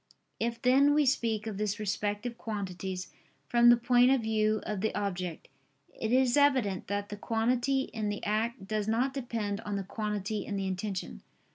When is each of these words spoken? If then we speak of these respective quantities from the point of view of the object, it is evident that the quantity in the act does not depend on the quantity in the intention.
If 0.39 0.59
then 0.63 0.95
we 0.95 1.05
speak 1.05 1.45
of 1.45 1.59
these 1.59 1.77
respective 1.79 2.35
quantities 2.35 3.11
from 3.47 3.69
the 3.69 3.77
point 3.77 4.09
of 4.09 4.21
view 4.21 4.63
of 4.65 4.81
the 4.81 4.95
object, 4.95 5.47
it 5.95 6.11
is 6.11 6.35
evident 6.35 6.87
that 6.87 7.09
the 7.09 7.17
quantity 7.17 7.81
in 7.81 8.09
the 8.09 8.23
act 8.25 8.65
does 8.67 8.87
not 8.87 9.13
depend 9.13 9.61
on 9.61 9.75
the 9.75 9.83
quantity 9.83 10.43
in 10.43 10.55
the 10.55 10.65
intention. 10.65 11.21